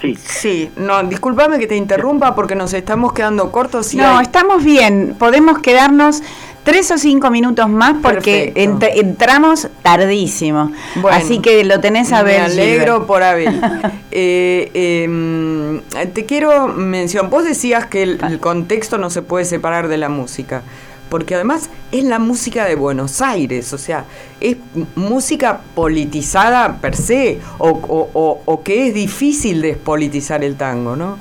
Sí. 0.00 0.16
Sí, 0.16 0.70
no, 0.76 1.02
discúlpame 1.02 1.58
que 1.58 1.66
te 1.66 1.76
interrumpa 1.76 2.34
porque 2.34 2.54
nos 2.54 2.72
estamos 2.72 3.12
quedando 3.12 3.50
cortos. 3.50 3.94
no, 3.94 4.20
estamos 4.20 4.62
bien. 4.62 5.16
Podemos 5.18 5.58
quedarnos 5.58 6.22
tres 6.62 6.90
o 6.90 6.98
cinco 6.98 7.30
minutos 7.30 7.68
más 7.68 7.96
porque 8.02 8.52
entramos 8.54 9.68
tardísimo. 9.82 10.70
Así 11.10 11.40
que 11.40 11.64
lo 11.64 11.80
tenés 11.80 12.12
a 12.12 12.22
ver. 12.22 12.40
Me 12.40 12.46
alegro 12.46 13.06
por 13.06 13.22
Abel. 13.22 13.60
eh, 14.10 14.70
em, 14.74 15.80
te 16.12 16.26
quiero 16.26 16.68
mencionar, 16.68 17.30
vos 17.30 17.44
decías 17.44 17.86
que 17.86 18.02
el 18.02 18.38
contexto 18.40 18.98
no 18.98 19.10
se 19.10 19.22
puede 19.22 19.44
separar 19.44 19.88
de 19.88 19.96
la 19.96 20.08
música 20.08 20.62
porque 21.08 21.34
además 21.34 21.70
es 21.92 22.04
la 22.04 22.18
música 22.18 22.64
de 22.66 22.74
Buenos 22.74 23.20
Aires, 23.20 23.72
o 23.72 23.78
sea, 23.78 24.04
es 24.40 24.56
música 24.94 25.60
politizada 25.74 26.80
per 26.80 26.94
se, 26.96 27.38
o, 27.58 28.60
que 28.64 28.88
es 28.88 28.94
difícil 28.94 29.62
despolitizar 29.62 30.44
el 30.44 30.56
tango, 30.56 30.96
¿no? 30.96 31.18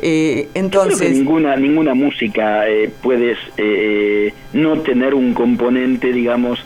Eh, 0.00 0.48
entonces 0.54 1.10
ninguna 1.10 1.56
ninguna 1.56 1.92
música 1.92 2.68
eh, 2.68 2.88
puedes 3.02 3.36
eh, 3.56 4.32
no 4.52 4.80
tener 4.82 5.12
un 5.12 5.34
componente, 5.34 6.12
digamos, 6.12 6.64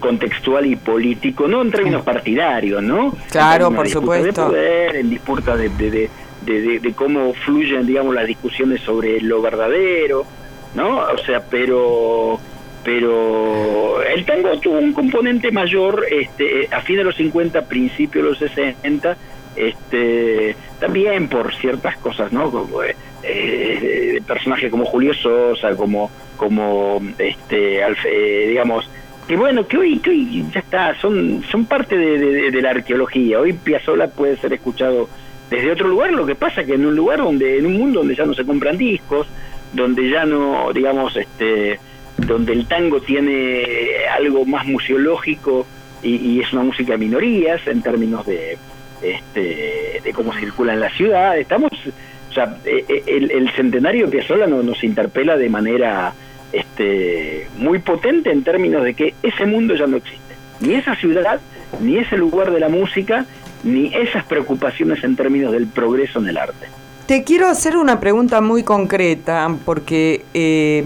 contextual 0.00 0.64
y 0.64 0.74
político, 0.74 1.46
no 1.46 1.60
en 1.60 1.70
términos 1.70 2.02
partidarios, 2.02 2.82
¿no? 2.82 3.14
Claro, 3.30 3.70
por 3.70 3.86
supuesto. 3.86 4.50
en 4.56 5.10
disputa 5.10 5.54
de, 5.54 5.68
de 5.68 6.92
cómo 6.94 7.34
fluyen, 7.34 7.84
digamos, 7.86 8.14
las 8.14 8.26
discusiones 8.26 8.80
sobre 8.80 9.20
lo 9.20 9.42
verdadero 9.42 10.24
¿no? 10.76 10.98
O 10.98 11.18
sea, 11.18 11.40
pero 11.40 12.38
pero 12.84 14.00
el 14.02 14.24
tango 14.24 14.60
tuvo 14.60 14.78
un 14.78 14.92
componente 14.92 15.50
mayor 15.50 16.06
este, 16.08 16.68
a 16.70 16.80
fin 16.82 16.98
de 16.98 17.04
los 17.04 17.16
50, 17.16 17.62
principios 17.62 18.24
de 18.24 18.30
los 18.30 18.38
60, 18.38 19.16
este, 19.56 20.54
también 20.78 21.28
por 21.28 21.52
ciertas 21.56 21.96
cosas, 21.96 22.30
¿no? 22.30 22.48
Como, 22.48 22.84
eh, 23.24 24.22
personajes 24.24 24.70
como 24.70 24.84
Julio 24.84 25.14
Sosa, 25.14 25.74
como, 25.74 26.12
como 26.36 27.02
este, 27.18 27.80
eh, 27.80 28.46
digamos, 28.50 28.88
que 29.26 29.36
bueno, 29.36 29.66
que 29.66 29.78
hoy, 29.78 29.98
que 29.98 30.10
hoy 30.10 30.44
ya 30.54 30.60
está, 30.60 30.94
son, 31.00 31.42
son 31.50 31.66
parte 31.66 31.96
de, 31.96 32.52
de, 32.52 32.62
la 32.62 32.70
arqueología. 32.70 33.40
Hoy 33.40 33.52
Piazzolla 33.52 34.06
puede 34.06 34.36
ser 34.36 34.52
escuchado 34.52 35.08
desde 35.50 35.72
otro 35.72 35.88
lugar, 35.88 36.12
lo 36.12 36.24
que 36.24 36.36
pasa 36.36 36.62
que 36.62 36.74
en 36.74 36.86
un 36.86 36.94
lugar 36.94 37.18
donde, 37.18 37.58
en 37.58 37.66
un 37.66 37.78
mundo 37.78 38.00
donde 38.00 38.14
ya 38.14 38.24
no 38.24 38.34
se 38.34 38.44
compran 38.44 38.78
discos, 38.78 39.26
donde 39.76 40.08
ya 40.08 40.24
no, 40.24 40.72
digamos, 40.72 41.14
este, 41.16 41.78
donde 42.16 42.54
el 42.54 42.66
tango 42.66 43.00
tiene 43.00 43.62
algo 44.10 44.44
más 44.44 44.66
museológico 44.66 45.66
y, 46.02 46.40
es 46.40 46.52
una 46.52 46.62
música 46.62 46.92
de 46.92 46.98
minorías 46.98 47.66
en 47.66 47.82
términos 47.82 48.24
de, 48.26 48.58
este, 49.02 50.00
de 50.02 50.12
cómo 50.12 50.32
circula 50.32 50.72
en 50.72 50.80
la 50.80 50.90
ciudad. 50.90 51.38
Estamos, 51.38 51.70
o 52.30 52.32
sea, 52.32 52.56
e, 52.64 52.84
e, 52.88 53.02
el, 53.06 53.50
centenario 53.50 54.06
de 54.06 54.12
Piazzolla 54.12 54.46
nos, 54.46 54.64
nos 54.64 54.82
interpela 54.84 55.36
de 55.36 55.48
manera 55.48 56.14
este, 56.52 57.48
muy 57.58 57.80
potente 57.80 58.30
en 58.30 58.44
términos 58.44 58.82
de 58.84 58.94
que 58.94 59.14
ese 59.22 59.46
mundo 59.46 59.74
ya 59.74 59.86
no 59.86 59.96
existe. 59.96 60.34
Ni 60.60 60.74
esa 60.74 60.94
ciudad, 60.96 61.40
ni 61.80 61.98
ese 61.98 62.16
lugar 62.16 62.50
de 62.50 62.60
la 62.60 62.68
música, 62.68 63.26
ni 63.64 63.92
esas 63.94 64.24
preocupaciones 64.24 65.02
en 65.04 65.16
términos 65.16 65.52
del 65.52 65.66
progreso 65.66 66.20
en 66.20 66.28
el 66.28 66.38
arte. 66.38 66.66
Te 67.06 67.22
quiero 67.22 67.46
hacer 67.46 67.76
una 67.76 68.00
pregunta 68.00 68.40
muy 68.40 68.64
concreta 68.64 69.54
porque 69.64 70.24
eh, 70.34 70.82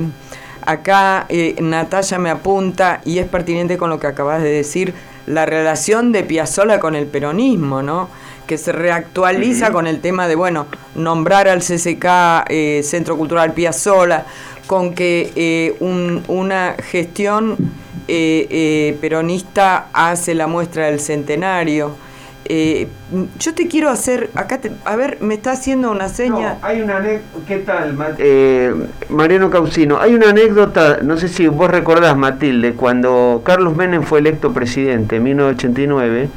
acá 0.66 1.24
eh, 1.30 1.56
Natalia 1.62 2.18
me 2.18 2.28
apunta 2.28 3.00
y 3.06 3.20
es 3.20 3.26
pertinente 3.26 3.78
con 3.78 3.88
lo 3.88 3.98
que 3.98 4.06
acabas 4.06 4.42
de 4.42 4.50
decir, 4.50 4.92
la 5.26 5.46
relación 5.46 6.12
de 6.12 6.22
Piazzola 6.22 6.78
con 6.78 6.94
el 6.94 7.06
peronismo, 7.06 7.82
¿no? 7.82 8.10
Que 8.46 8.58
se 8.58 8.72
reactualiza 8.72 9.72
con 9.72 9.86
el 9.86 10.02
tema 10.02 10.28
de, 10.28 10.34
bueno, 10.34 10.66
nombrar 10.94 11.48
al 11.48 11.60
CCK 11.60 12.04
eh, 12.50 12.82
Centro 12.84 13.16
Cultural 13.16 13.54
Piazzola, 13.54 14.26
con 14.66 14.94
que 14.94 15.74
una 16.28 16.76
gestión 16.82 17.56
peronista 18.06 19.88
hace 19.94 20.34
la 20.34 20.46
muestra 20.46 20.86
del 20.86 21.00
centenario 21.00 21.96
eh, 22.46 22.88
yo 23.38 23.54
te 23.54 23.68
quiero 23.68 23.90
hacer, 23.90 24.30
acá, 24.34 24.60
a 24.84 24.96
ver, 24.96 25.18
me 25.20 25.34
está 25.34 25.52
haciendo 25.52 25.90
una 25.90 26.08
seña. 26.08 26.56
hay 26.62 26.80
una 26.80 27.00
¿qué 27.46 27.58
tal, 27.58 27.96
eh, 28.18 28.74
Mariano 29.08 29.50
Causino? 29.50 30.00
Hay 30.00 30.14
una 30.14 30.30
anécdota, 30.30 30.98
no 31.02 31.16
sé 31.16 31.28
si 31.28 31.46
vos 31.48 31.70
recordás, 31.70 32.16
Matilde, 32.16 32.72
cuando 32.72 33.42
Carlos 33.44 33.76
Menem 33.76 34.02
fue 34.02 34.20
electo 34.20 34.52
presidente 34.52 35.16
en 35.16 35.22
1989, 35.24 36.28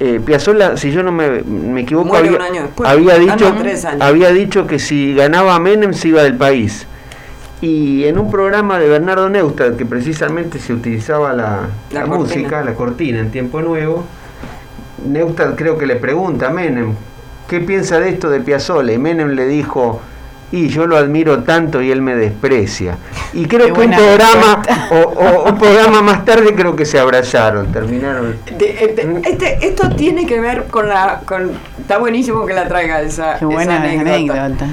eh, 0.00 0.20
Piazzolla, 0.24 0.76
si 0.76 0.90
yo 0.90 1.02
no 1.02 1.12
me, 1.12 1.42
equivoco, 1.80 2.16
había, 2.16 2.38
había, 2.84 3.18
dicho, 3.18 3.54
había 4.00 4.30
dicho 4.30 4.66
que 4.66 4.78
si 4.78 5.14
ganaba 5.14 5.58
Menem 5.58 5.92
se 5.92 6.08
iba 6.08 6.22
del 6.22 6.36
país. 6.36 6.86
Y 7.60 8.04
en 8.04 8.18
un 8.18 8.30
programa 8.30 8.78
de 8.78 8.88
Bernardo 8.88 9.28
Neustadt, 9.28 9.76
que 9.76 9.84
precisamente 9.84 10.58
se 10.58 10.72
utilizaba 10.72 11.34
la, 11.34 11.68
música, 12.06 12.64
la 12.64 12.74
cortina 12.74 13.20
en 13.20 13.30
tiempo 13.30 13.60
nuevo, 13.60 14.06
Neustadt 15.06 15.56
creo 15.56 15.78
que 15.78 15.86
le 15.86 15.96
pregunta 15.96 16.48
a 16.48 16.50
Menem, 16.50 16.94
¿qué 17.48 17.60
piensa 17.60 17.98
de 18.00 18.10
esto 18.10 18.30
de 18.30 18.40
Piazzolla? 18.40 18.92
Y 18.92 18.98
Menem 18.98 19.30
le 19.30 19.46
dijo, 19.46 20.00
y 20.52 20.68
yo 20.68 20.86
lo 20.86 20.96
admiro 20.96 21.42
tanto 21.44 21.80
y 21.80 21.90
él 21.90 22.02
me 22.02 22.16
desprecia. 22.16 22.98
Y 23.32 23.46
creo 23.46 23.72
que 23.72 23.80
un 23.80 23.90
programa, 23.90 24.62
o, 24.90 25.44
un 25.48 25.58
programa 25.58 26.02
más 26.02 26.24
tarde 26.24 26.54
creo 26.54 26.74
que 26.74 26.84
se 26.84 26.98
abrazaron, 26.98 27.70
terminaron. 27.70 28.36
este, 28.46 29.66
esto 29.66 29.90
tiene 29.90 30.26
que 30.26 30.40
ver 30.40 30.64
con 30.64 30.88
la... 30.88 31.20
Con, 31.24 31.52
está 31.80 31.98
buenísimo 31.98 32.44
que 32.46 32.54
la 32.54 32.66
traiga 32.66 33.00
esa, 33.00 33.38
Qué 33.38 33.44
buena 33.44 33.82
anécdota. 33.82 34.66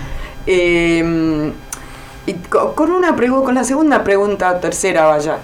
Em, 0.48 1.52
y 2.26 2.34
con, 2.50 2.92
una 2.92 3.16
con 3.16 3.54
la 3.54 3.64
segunda 3.64 4.04
pregunta, 4.04 4.60
tercera 4.60 5.06
vaya, 5.06 5.38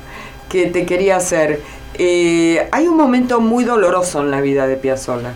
que 0.49 0.67
te 0.67 0.85
quería 0.85 1.17
hacer. 1.17 1.61
Eh, 1.95 2.67
hay 2.71 2.87
un 2.87 2.97
momento 2.97 3.39
muy 3.39 3.63
doloroso 3.63 4.21
en 4.21 4.31
la 4.31 4.41
vida 4.41 4.67
de 4.67 4.77
Piazzolla. 4.77 5.33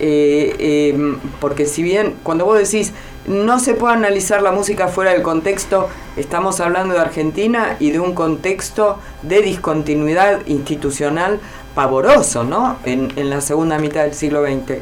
Eh, 0.00 0.92
em, 0.94 1.18
porque 1.40 1.66
si 1.66 1.82
bien 1.82 2.14
cuando 2.22 2.44
vos 2.44 2.56
decís 2.56 2.92
no 3.28 3.60
se 3.60 3.74
puede 3.74 3.94
analizar 3.94 4.40
la 4.42 4.52
música 4.52 4.88
fuera 4.88 5.12
del 5.12 5.22
contexto. 5.22 5.88
Estamos 6.16 6.60
hablando 6.60 6.94
de 6.94 7.00
Argentina 7.00 7.76
y 7.78 7.90
de 7.90 8.00
un 8.00 8.14
contexto 8.14 8.98
de 9.22 9.42
discontinuidad 9.42 10.40
institucional 10.46 11.38
pavoroso, 11.74 12.44
¿no? 12.44 12.78
En, 12.84 13.12
la 13.28 13.40
segunda 13.42 13.78
mitad 13.78 14.04
del 14.04 14.14
siglo 14.14 14.42
XX. 14.42 14.78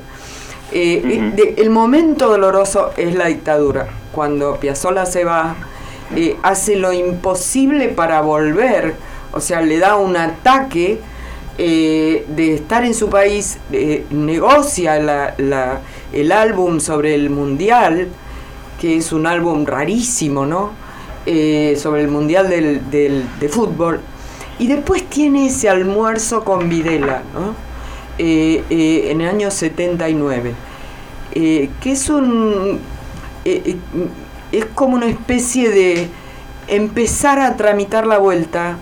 Eh, 0.73 1.55
el 1.57 1.71
momento 1.71 2.29
doloroso 2.29 2.93
es 2.97 3.15
la 3.17 3.27
dictadura. 3.27 3.89
Cuando 4.13 4.59
Piazzolla 4.61 5.07
se 5.07 5.25
va, 5.25 5.57
eh, 6.15 6.37
hace 6.43 6.77
lo 6.77 6.93
imposible 6.93 7.89
para 7.89 8.21
volver, 8.21 8.95
o 9.33 9.41
sea, 9.41 9.61
le 9.61 9.79
da 9.79 9.97
un 9.97 10.17
ataque 10.17 11.01
eh, 11.59 12.27
de 12.29 12.55
estar 12.55 12.85
en 12.85 12.95
su 12.95 13.09
país, 13.09 13.59
negocia 14.11 15.35
el 16.13 16.33
álbum 16.33 16.81
sobre 16.81 17.15
el 17.15 17.31
mundial, 17.31 18.09
que 18.81 18.97
es 18.97 19.13
un 19.13 19.27
álbum 19.27 19.65
rarísimo, 19.65 20.47
¿no? 20.47 20.87
Eh, 21.29 21.77
sobre 21.77 22.03
el 22.03 22.09
Mundial 22.09 22.49
del, 22.49 23.29
de 23.41 23.49
Fútbol. 23.49 24.01
Y 24.61 24.69
después 24.69 25.03
tiene 25.11 25.47
ese 25.47 25.69
almuerzo 25.69 26.45
con 26.45 26.69
Videla, 26.69 27.23
¿no? 27.35 27.55
Eh, 28.17 28.63
eh, 28.71 29.09
en 29.11 29.21
el 29.21 29.29
año 29.29 29.51
79, 29.51 30.55
que 31.35 31.71
es 31.85 32.09
un... 32.09 32.79
es 33.45 34.65
como 34.75 34.95
una 34.95 35.07
especie 35.07 35.69
de 35.71 36.09
empezar 36.69 37.41
a 37.41 37.57
tramitar 37.57 38.07
la 38.07 38.19
vuelta 38.19 38.79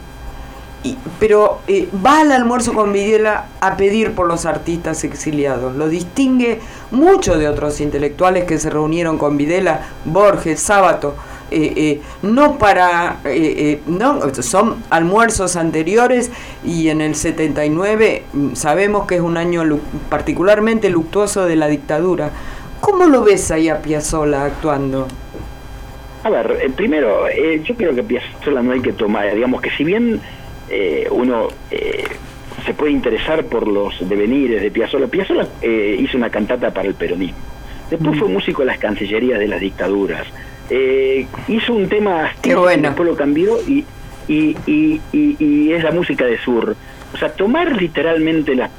pero 1.19 1.61
eh, 1.67 1.89
va 2.05 2.21
al 2.21 2.33
almuerzo 2.33 2.75
con 2.75 2.93
Videla 2.93 3.47
a 3.61 3.77
pedir 3.77 4.13
por 4.13 4.27
los 4.27 4.45
artistas 4.45 5.03
exiliados. 5.05 5.75
Lo 5.77 5.89
distingue 5.89 6.61
mucho 6.91 7.39
de 7.39 7.49
otros 7.49 7.81
intelectuales 7.81 8.45
que 8.45 8.59
se 8.59 8.69
reunieron 8.69 9.17
con 9.17 9.37
Videla, 9.37 9.89
Borges, 10.05 10.61
Sábato. 10.61 11.15
Eh, 11.51 11.73
eh, 11.77 12.01
no 12.23 12.59
para, 12.59 13.19
no, 13.87 14.35
son 14.43 14.83
almuerzos 14.91 15.57
anteriores 15.57 16.33
y 16.65 16.89
en 16.89 17.01
el 17.01 17.15
79 17.15 18.25
mm, 18.33 18.55
sabemos 18.55 19.07
que 19.07 19.17
es 19.17 19.21
un 19.21 19.37
año 19.37 19.63
particularmente 20.09 20.91
luctuoso 20.91 21.47
de 21.47 21.57
la 21.57 21.69
dictadura. 21.69 22.31
¿Cómo 22.81 23.07
lo 23.07 23.23
ves 23.23 23.51
ahí 23.51 23.69
a 23.69 23.81
Piazzolla 23.81 24.45
actuando? 24.45 25.07
A 26.25 26.31
ver, 26.31 26.73
primero, 26.75 27.27
yo 27.63 27.75
creo 27.77 27.95
que 27.95 28.03
Piazzolla 28.03 28.63
no 28.63 28.73
hay 28.73 28.81
que 28.81 28.93
tomar, 28.93 29.33
digamos 29.35 29.61
que 29.61 29.71
si 29.71 29.85
bien 29.85 30.21
eh, 30.69 31.07
uno 31.11 31.49
eh, 31.71 32.05
se 32.65 32.75
puede 32.75 32.93
interesar 32.93 33.45
por 33.45 33.67
los 33.69 34.09
devenires 34.09 34.63
de 34.63 34.71
Piazzolla. 34.71 35.07
Piazzolla 35.07 35.47
eh, 35.61 35.97
hizo 35.99 36.17
una 36.17 36.31
cantata 36.31 36.73
para 36.73 36.89
el 36.89 36.95
peronismo. 36.95 37.39
Después 37.91 38.19
fue 38.19 38.29
músico 38.29 38.63
en 38.63 38.69
las 38.69 38.79
cancillerías 38.79 39.39
de 39.39 39.47
las 39.47 39.61
dictaduras. 39.61 40.27
hizo 41.49 41.75
un 41.75 41.89
tema 41.89 42.33
Qué 42.41 42.55
bueno. 42.55 42.89
después 42.89 43.09
lo 43.09 43.15
cambió 43.15 43.59
y, 43.69 43.85
y, 44.27 44.57
y, 44.67 45.01
y, 45.13 45.73
es 45.73 45.85
la 45.85 45.91
música 45.91 46.25
de 46.25 46.39
Sur. 46.39 46.75
O 47.13 47.17
sea, 47.17 47.31
tomar 47.33 47.77
literalmente 47.77 48.55
las 48.55 48.71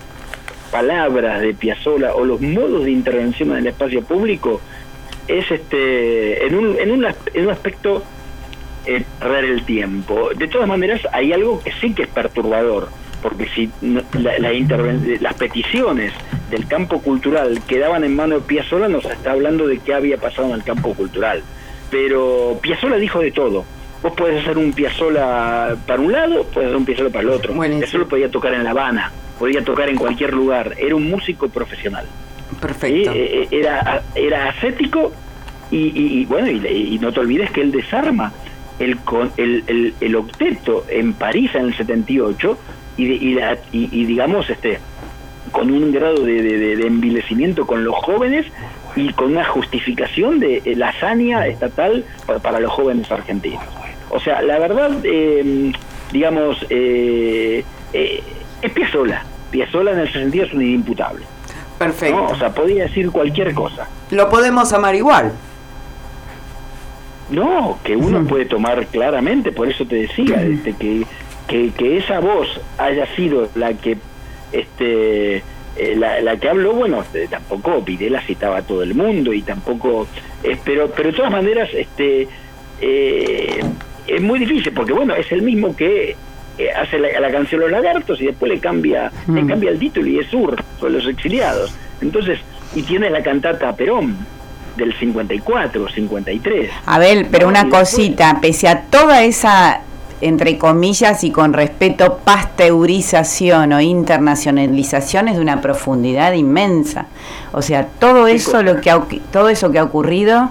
palabras 0.72 1.40
de 1.42 1.54
Piazzolla 1.54 2.16
o 2.16 2.26
los 2.26 2.42
modos 2.42 2.86
de 2.86 2.92
intervención 2.92 3.52
en 3.52 3.58
el 3.58 3.68
espacio 3.68 4.02
público 4.02 4.60
es 5.28 5.50
este 5.50 6.46
en 6.46 6.56
un, 6.56 6.76
en 6.80 6.92
un, 6.92 7.06
en 7.06 7.44
un 7.46 7.52
aspecto 7.52 8.04
eh, 8.86 9.04
perder 9.20 9.46
el 9.46 9.66
tiempo. 9.66 10.30
De 10.36 10.48
todas 10.48 10.68
maneras, 10.68 11.02
hay 11.12 11.34
algo 11.34 11.62
que 11.62 11.72
sí 11.82 11.94
que 11.94 12.04
es 12.04 12.10
perturbador, 12.10 12.90
porque 13.22 13.48
si 13.50 13.70
la, 13.82 14.38
las 15.20 15.34
peticiones 15.36 16.14
del 16.50 16.68
campo 16.68 17.02
cultural 17.02 17.62
quedaban 17.68 18.04
en 18.04 18.16
manos 18.16 18.42
de 18.42 18.48
Piazzolla, 18.48 18.88
nos 18.88 19.06
está 19.06 19.32
hablando 19.32 19.68
de 19.68 19.80
qué 19.80 19.94
había 19.94 20.18
pasado 20.18 20.50
en 20.50 20.56
el 20.56 20.64
campo 20.64 20.94
cultural. 20.94 21.42
Pero 21.90 22.60
Piazzolla 22.62 22.98
dijo 22.98 23.20
de 23.20 23.32
todo. 23.32 23.66
Vos 24.04 24.14
podés 24.14 24.44
hacer 24.44 24.58
un 24.58 24.74
Piazzolla 24.74 25.76
para 25.88 26.00
un 26.00 26.12
lado, 26.12 26.44
puedes 26.46 26.68
hacer 26.68 26.78
un 26.78 26.86
Piazzolla 26.86 27.10
para 27.10 27.24
el 27.24 27.30
otro. 27.30 27.54
Bueno, 27.54 27.80
Piazzolla 27.80 28.06
podía 28.06 28.30
tocar 28.30 28.54
en 28.54 28.64
La 28.64 28.72
Habana, 28.72 29.12
podía 29.40 29.64
tocar 29.64 29.90
en 29.90 29.96
cualquier 29.96 30.34
lugar. 30.34 30.76
Era 30.78 30.96
un 30.96 31.10
músico 31.10 31.50
profesional. 31.50 32.06
Perfecto. 32.62 33.12
Eh, 33.12 33.44
eh, 33.44 33.48
era, 33.52 34.04
era 34.14 34.50
ascético 34.50 35.12
y, 35.72 36.26
bueno, 36.26 36.50
y, 36.50 36.98
no 37.00 37.12
te 37.12 37.20
olvides 37.20 37.52
que 37.52 37.62
él 37.62 37.72
desarma 37.72 38.32
el, 38.80 39.00
el, 39.38 39.94
el, 40.00 40.16
octeto 40.16 40.86
en 40.90 41.14
París 41.14 41.52
en 41.54 41.66
el 41.66 41.78
78 41.78 42.58
y, 42.98 43.06
y, 43.06 43.40
y, 43.72 44.06
digamos 44.06 44.50
este 44.50 44.80
con 45.52 45.72
un 45.72 45.92
grado 45.92 46.24
de, 46.24 46.42
de, 46.42 46.88
envilecimiento 46.88 47.66
con 47.66 47.86
los 47.86 47.96
jóvenes 47.96 48.46
y 48.96 49.14
con 49.14 49.32
una 49.32 49.46
justificación 49.46 50.40
de 50.40 50.62
la 50.76 50.90
hazaña 50.90 51.48
estatal 51.48 52.04
para, 52.42 52.60
los 52.60 52.72
jóvenes 52.72 53.10
argentinos. 53.12 53.64
O 54.10 54.20
sea, 54.20 54.42
la 54.42 54.60
verdad, 54.60 54.92
em, 55.04 55.74
digamos, 56.12 56.66
eh, 56.70 57.64
eh, 57.94 58.24
es 58.62 58.72
Piazzola. 58.72 59.24
Piazzola 59.52 59.92
en 59.92 60.00
ese 60.00 60.20
sentido 60.20 60.46
es 60.46 60.54
un 60.54 60.62
inimputable. 60.62 61.26
Perfecto. 61.78 62.26
O 62.26 62.36
sea, 62.36 62.54
podía 62.54 62.84
decir 62.84 63.12
cualquier 63.12 63.54
cosa. 63.54 63.88
Lo 64.12 64.30
podemos 64.30 64.72
amar 64.74 64.96
igual. 64.96 65.34
No, 67.30 67.80
que 67.84 67.96
uno 67.96 68.24
puede 68.26 68.46
tomar 68.46 68.86
claramente, 68.88 69.52
por 69.52 69.68
eso 69.68 69.86
te 69.86 69.96
decía, 69.96 70.44
este, 70.44 70.74
que, 70.74 71.06
que, 71.48 71.98
esa 71.98 72.20
voz 72.20 72.48
haya 72.78 73.08
sido 73.16 73.50
la 73.56 73.74
que 73.74 73.98
este 74.52 75.38
eh, 75.78 75.96
la, 75.96 76.38
que 76.38 76.50
habló, 76.50 76.74
bueno, 76.74 77.04
eh, 77.14 77.28
tampoco 77.30 77.82
Videla 77.82 78.22
citaba 78.22 78.58
a 78.58 78.62
todo 78.62 78.84
el 78.84 78.94
mundo 78.94 79.34
y 79.34 79.42
tampoco, 79.42 80.08
eh, 80.44 80.56
pero, 80.64 80.90
pero 80.96 81.12
de 81.12 81.18
todas 81.18 81.32
maneras, 81.32 81.70
este 81.74 82.28
es 82.80 84.22
muy 84.22 84.38
difícil 84.38 84.72
porque 84.74 84.94
bueno, 84.94 85.16
es 85.16 85.32
el 85.32 85.42
mismo 85.42 85.76
que 85.76 86.16
hace 86.76 87.00
la, 87.00 87.32
canción 87.32 87.62
Los 87.62 87.72
Lagartos 87.72 88.22
y 88.22 88.26
después 88.28 88.52
le 88.52 88.60
cambia, 88.60 89.12
le 89.28 89.46
cambia 89.46 89.72
el 89.72 89.80
título 89.80 90.08
y 90.08 90.20
es 90.20 90.28
Sur, 90.28 90.56
son 90.80 90.94
los 90.94 91.08
exiliados. 91.08 91.76
Entonces, 92.02 92.40
y 92.76 92.84
tiene 92.84 93.10
la 93.10 93.24
cantata 93.24 93.76
Perón, 93.76 94.18
del 94.76 94.94
54, 94.98 95.90
53. 95.90 96.72
A 96.86 97.00
ver, 97.00 97.28
pero 97.32 97.48
una 97.48 97.70
cosita, 97.70 98.40
pese 98.42 98.68
a 98.68 98.82
toda 98.84 99.24
esa 99.24 99.82
entre 100.22 100.58
comillas 100.58 101.24
y 101.24 101.32
con 101.32 101.54
respeto, 101.54 102.20
pasteurización 102.24 103.74
o 103.74 103.82
internacionalización 103.82 105.28
es 105.28 105.36
de 105.36 105.42
una 105.42 105.62
profundidad 105.62 106.34
inmensa. 106.34 107.08
O 107.52 107.62
sea, 107.62 107.88
todo 108.00 108.28
eso 108.28 108.64
lo 108.64 108.80
que 108.82 109.22
todo 109.32 109.50
eso 109.50 109.72
que 109.72 109.80
ha 109.80 109.84
ocurrido, 109.84 110.50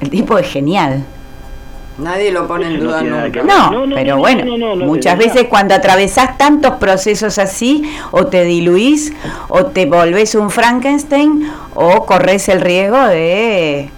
el 0.00 0.10
tipo 0.10 0.38
es 0.38 0.48
genial. 0.48 1.04
Nadie 1.98 2.30
lo 2.30 2.46
pone 2.46 2.66
en 2.68 2.80
duda 2.80 3.02
nunca. 3.02 3.42
No, 3.42 3.84
pero 3.94 4.18
bueno, 4.18 4.76
muchas 4.76 5.18
veces 5.18 5.46
cuando 5.48 5.74
atravesás 5.74 6.38
tantos 6.38 6.74
procesos 6.74 7.38
así, 7.38 7.82
o 8.12 8.26
te 8.26 8.44
diluís, 8.44 9.12
o 9.48 9.66
te 9.66 9.86
volvés 9.86 10.34
un 10.36 10.50
Frankenstein, 10.50 11.50
o 11.74 12.06
corres 12.06 12.48
el 12.48 12.60
riesgo 12.60 13.00
de 13.08 13.90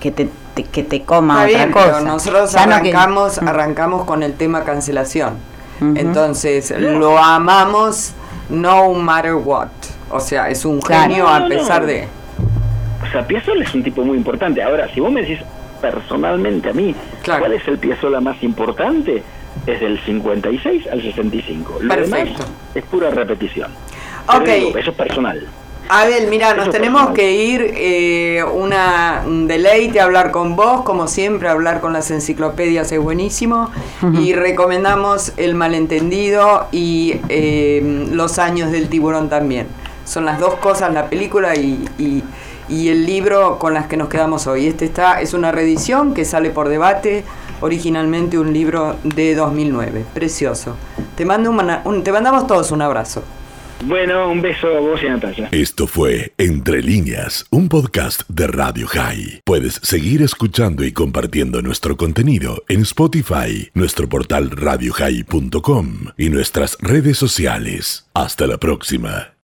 que 0.00 0.10
te, 0.10 0.28
que 0.64 0.82
te 0.82 1.02
coma 1.02 1.44
otra 1.44 1.70
cosa. 1.70 2.00
nosotros 2.00 2.54
arrancamos, 2.56 3.38
arrancamos 3.38 4.04
con 4.04 4.22
el 4.22 4.34
tema 4.34 4.64
cancelación. 4.64 5.34
Entonces, 5.80 6.72
lo 6.78 7.18
amamos 7.18 8.14
no 8.48 8.92
matter 8.94 9.34
what. 9.34 9.68
O 10.10 10.20
sea, 10.20 10.48
es 10.48 10.64
un 10.64 10.82
genio 10.82 11.28
a 11.28 11.46
pesar 11.46 11.86
de... 11.86 12.08
O 13.02 13.10
sea, 13.10 13.26
Piazzolla 13.26 13.64
es 13.64 13.74
un 13.74 13.82
tipo 13.82 14.02
muy 14.04 14.16
importante. 14.16 14.62
Ahora, 14.62 14.88
si 14.92 15.00
vos 15.00 15.12
me 15.12 15.22
decís, 15.22 15.40
personalmente 15.90 16.70
a 16.70 16.72
mí, 16.72 16.94
¿cuál 17.24 17.52
es 17.52 17.66
el 17.68 17.78
Piazzolla 17.78 18.20
más 18.20 18.42
importante? 18.42 19.22
Es 19.66 19.80
del 19.80 20.00
56 20.00 20.86
al 20.88 21.02
65. 21.02 21.78
Lo 21.80 21.96
demás 21.96 22.28
es 22.74 22.84
pura 22.84 23.10
repetición. 23.10 23.70
Ok. 24.26 24.48
eso 24.48 24.90
es 24.90 24.96
personal. 24.96 25.46
Abel, 25.88 26.28
mira, 26.28 26.54
nos 26.54 26.70
tenemos 26.70 27.10
que 27.10 27.32
ir. 27.32 27.72
Eh, 27.76 28.42
una, 28.42 29.22
un 29.26 29.46
deleite 29.46 30.00
hablar 30.00 30.30
con 30.30 30.56
vos, 30.56 30.80
como 30.82 31.06
siempre, 31.06 31.48
hablar 31.48 31.82
con 31.82 31.92
las 31.92 32.10
enciclopedias 32.10 32.90
es 32.90 32.98
buenísimo. 32.98 33.70
Y 34.14 34.32
recomendamos 34.32 35.32
El 35.36 35.54
Malentendido 35.54 36.68
y 36.72 37.20
eh, 37.28 38.08
Los 38.10 38.38
Años 38.38 38.72
del 38.72 38.88
Tiburón 38.88 39.28
también. 39.28 39.66
Son 40.06 40.24
las 40.24 40.38
dos 40.38 40.54
cosas, 40.56 40.92
la 40.94 41.10
película 41.10 41.54
y, 41.54 41.84
y, 41.98 42.22
el 42.68 43.06
libro 43.06 43.58
con 43.58 43.74
las 43.74 43.86
que 43.86 43.96
nos 43.96 44.08
quedamos 44.08 44.46
hoy. 44.46 44.66
Este 44.66 44.84
está 44.84 45.20
es 45.20 45.34
una 45.34 45.52
reedición 45.52 46.14
que 46.14 46.24
sale 46.24 46.50
por 46.50 46.68
debate 46.68 47.24
originalmente 47.60 48.38
un 48.38 48.52
libro 48.52 48.96
de 49.04 49.34
2009. 49.34 50.04
Precioso. 50.14 50.76
Te, 51.16 51.24
mando 51.24 51.50
un, 51.50 52.04
te 52.04 52.12
mandamos 52.12 52.46
todos 52.46 52.70
un 52.72 52.82
abrazo. 52.82 53.22
Bueno, 53.86 54.30
un 54.30 54.40
beso 54.40 54.68
a 54.68 54.80
vos 54.80 55.02
y 55.02 55.06
a 55.06 55.10
Natalia. 55.10 55.48
Esto 55.52 55.86
fue 55.86 56.32
Entre 56.38 56.80
líneas, 56.80 57.44
un 57.50 57.68
podcast 57.68 58.22
de 58.28 58.46
Radio 58.46 58.86
High. 58.86 59.42
Puedes 59.44 59.74
seguir 59.82 60.22
escuchando 60.22 60.84
y 60.84 60.92
compartiendo 60.92 61.60
nuestro 61.60 61.96
contenido 61.96 62.62
en 62.68 62.82
Spotify, 62.82 63.70
nuestro 63.74 64.08
portal 64.08 64.50
radiohigh.com 64.50 65.88
y 66.16 66.30
nuestras 66.30 66.78
redes 66.80 67.18
sociales. 67.18 68.08
Hasta 68.14 68.46
la 68.46 68.58
próxima. 68.58 69.33